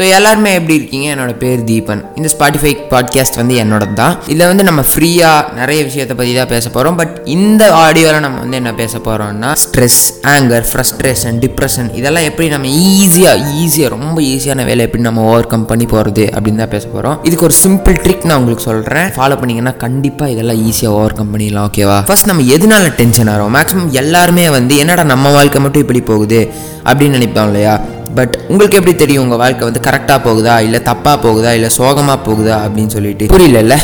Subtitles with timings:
[0.00, 1.06] So எல்லாருமே எப்படி இருக்கீங்க?
[1.14, 2.02] என்னோட பேர் தீபன்.
[2.16, 6.64] இந்த ஸ்பாட்டிஃபை பாட்காஸ்ட் வந்து என்னோட தான் இதில் வந்து நம்ம ஃப்ரீயாக நிறைய விஷயத்தை பற்றி தான் பேச
[6.68, 9.98] போகிறோம் பட் இந்த ஆடியோவில் நம்ம வந்து என்ன பேச போகிறோம்னா ஸ்ட்ரெஸ்
[10.32, 15.66] ஆங்கர் ஃப்ரஸ்ட்ரேஷன் டிப்ரெஷன் இதெல்லாம் எப்படி நம்ம ஈஸியாக ஈஸியாக ரொம்ப ஈஸியான வேலை எப்படி நம்ம ஓவர் கம்
[15.66, 19.76] பண்ணி போகிறது அப்படின்னு தான் பேச போகிறோம் இதுக்கு ஒரு சிம்பிள் ட்ரிக் நான் உங்களுக்கு சொல்கிறேன் ஃபாலோ பண்ணிங்கன்னா
[19.78, 23.54] கண்டிப்பாக இதெல்லாம் ஈஸியாக ஓவர் கம் பண்ணிடலாம் ஓகேவா ஃபர்ஸ்ட் நம்ம எதனால டென்ஷன் ஆகிறோம்?
[23.54, 26.42] மேக்ஸிமம் எல்லாருமே வந்து என்னடா நம்ம வாழ்க்கை மட்டும் இப்படி போகுது
[26.84, 27.72] அப்படின்னு நினைப்போம் இல்லையா?
[28.14, 30.60] பட் உங்களுக்கு எப்படி தெரியும் உங்கள் வாழ்க்கை வந்து கரெக்டாக போகுதா?
[30.60, 31.52] இல்லை தப்பாக போகுதா?
[31.52, 32.56] இல்லை சோகமாக போகுதா?
[32.66, 33.26] அப்படின்னு சொல்லிட்டு.
[33.26, 33.78] புரியல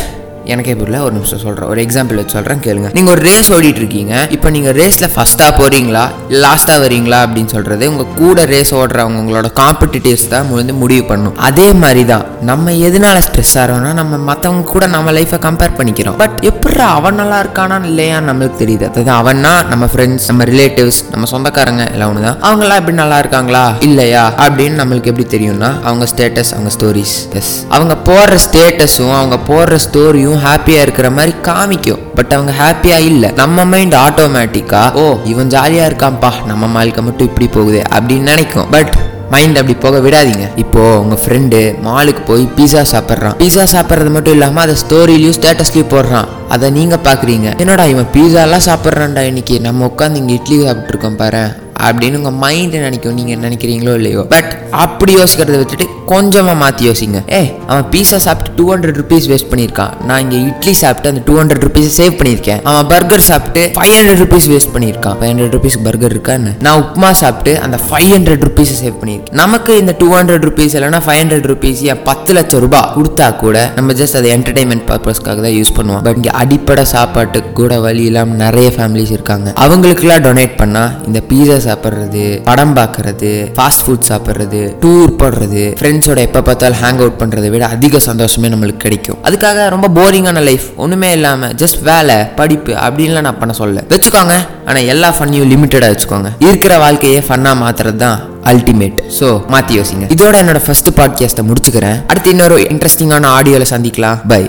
[0.45, 1.03] எனக்கே புரியல.
[1.03, 2.89] ஒரு நிமிஷம் சொல்கிறேன் ஒரு எக்ஸாம்பிள் வச்சு சொல்கிறேன் கேளுங்க.
[2.93, 4.27] நீங்கள் ஒரு ரேஸ் ஓடிட்டு இருக்கீங்க.
[4.31, 10.27] இப்போ நீங்கள் ரேஸில் ஃபஸ்ட்டாக போகிறீங்களா லாஸ்ட்டாக வரீங்களா அப்படின்னு சொல்கிறது உங்கள் கூட ரேஸ் ஓடுறவங்க உங்களோட காம்படிட்டிவ்ஸ்
[10.27, 11.35] தான் வந்து முடிவு பண்ணும்.
[11.37, 16.17] அதே மாதிரி தான் நம்ம எதனால ஸ்ட்ரெஸ் ஆகிறோம்னா நம்ம மற்றவங்க கூட நம்ம லைஃப்பை கம்பேர் பண்ணிக்கிறோம்.
[16.17, 18.89] பட் எப்படி அவன் நல்லா இருக்கானா இல்லையா நம்மளுக்கு தெரியுது.
[18.89, 23.73] அதாவது அவன்னா நம்ம ஃப்ரெண்ட்ஸ் நம்ம ரிலேட்டிவ்ஸ் நம்ம சொந்தக்காரங்க எல்லாம் ஒன்று தான் அவங்களாம் எப்படி நல்லா இருக்காங்களா?
[23.79, 24.33] இல்லையா?
[24.37, 30.39] அப்படின்னு நம்மளுக்கு எப்படி தெரியும்னா அவங்க ஸ்டேட்டஸ் அவங்க ஸ்டோரிஸ் எஸ் அவங்க போடுற ஸ்டேட்டஸும் அவங்க போடுற ஸ்டோரியும்
[30.45, 31.99] ஹாப்பியாக இருக்கிற மாதிரி காமிக்கும்.
[32.15, 33.31] பட் அவங்க ஹாப்பியாக இல்லை.
[33.31, 36.45] நம்ம மைண்ட் ஆட்டோமேட்டிக்கா ஓ இவன் ஜாலியாக இருக்கான்ப்பா.
[36.45, 38.69] நம்ம மாலுக்கு மட்டும் இப்படி போகுது அப்படின்னு நினைக்கும்.
[38.69, 40.45] பட் மைண்ட் அப்படி போக விடாதீங்க.
[40.63, 43.35] இப்போ உங்க ஃப்ரெண்டு மாலுக்கு போய் பீஸா சாப்பிட்றான்.
[43.41, 46.27] பீஸா சாப்பிட்றது மட்டும் இல்லாம அதை ஸ்டோரிலையும் ஸ்டேட்டஸ்லயும் போடுறான்.
[46.49, 47.57] அதை நீங்க பாக்குறீங்க.
[47.57, 49.59] என்னடா இவன் பீஸாலாம் சாப்பிட்றான்டா இன்னைக்கு?
[49.59, 51.45] நம்ம உட்காந்து இங்க இட்லி சாப்பிட்டு இருக்கோம் பாரு
[51.87, 53.15] அப்படின்னு உங்க மைண்ட் நினைக்கும்.
[53.19, 54.23] நீங்க நினைக்கிறீங்களோ இல்லையோ.
[54.35, 54.51] பட்
[54.85, 57.19] அப்படி யோசிக்கிறத விட்டுட்டு கொஞ்சமா மாற்றி யோசிங்க.
[57.37, 57.39] ஏ
[57.69, 59.93] அவன் பீஸா சாப்பிட்டு டூ ஹண்ட்ரட் ருபீஸ் வேஸ்ட் பண்ணியிருக்கான்.
[60.09, 62.59] நான் இங்கே இட்லி சாப்பிட்டு அந்த டூ ஹண்ட்ரட் ருபீஸ் சேவ் பண்ணியிருக்கேன்.
[62.69, 65.15] அவன் பர்கர் சாப்பிட்டு ஃபைவ் ஹண்ட்ரட் ருபீஸ் வேஸ்ட் பண்ணியிருக்கான்.
[65.19, 69.35] ஃபைவ் ஹண்ட்ரட் ருபீஸ் பர்கர் இருக்கான்னு நான் உப்மா சாப்பிட்டு அந்த ஃபைவ் ஹண்ட்ரட் ருபீஸ் சேவ் பண்ணியிருக்கேன்.
[69.43, 73.93] நமக்கு இந்த டூ ஹண்ட்ரட் ருபீஸ் இல்லைனா ஃபைவ் ஹண்ட்ரட் ருபீஸ் பத்து லட்சம் ரூபாய் கொடுத்தா கூட நம்ம
[74.01, 76.01] ஜஸ்ட் அதை என்டர்டைன்மெண்ட் பர்பஸ்க்காக தான் யூஸ் பண்ணுவோம்.
[76.07, 79.47] பட் இங்கே அடிப்படை சாப்பாட்டுக்கு கூட வழி இல்லாமல் நிறைய ஃபேமிலிஸ் இருக்காங்க.
[79.65, 86.41] அவங்களுக்குலாம் டொனேட் பண்ணால் இந்த பீஸா சாப்பிட்றது படம் பார்க்கறது ஃபாஸ்ட் ஃபுட் சாப்பிட்றது டூர் போடுறது ஃப்ரெண்ட்ஸோட எப்போ
[86.49, 89.19] பார்த்தாலும் ஹேங் அவுட் பண்ணுறதை விட அதிக சந்தோஷமே நம்மளுக்கு கிடைக்கும்.
[89.27, 94.35] அதுக்காக ரொம்ப போரிங்கான லைஃப் ஒன்றுமே இல்லாமல் ஜஸ்ட் வேலை படிப்பு அப்படின்லாம் நான் பண்ண சொல்ல வச்சுக்கோங்க.
[94.69, 96.31] ஆனால் எல்லா ஃபன்னையும் லிமிட்டடாக வச்சுக்கோங்க.
[96.47, 98.17] இருக்கிற வாழ்க்கையே ஃபன்னாக மாத்துறது தான்
[98.51, 100.05] அல்டிமேட் ஸோ மாற்றி யோசிங்க.
[100.15, 101.97] இதோட என்னோட ஃபர்ஸ்ட் பாட்காஸ்ட்டை முடிச்சுக்கிறேன்.
[102.11, 104.19] அடுத்து இன்னொரு இன்ட்ரெஸ்டிங்கான ஆடியோவில் சந்திக்கலாம்.
[104.33, 104.43] பை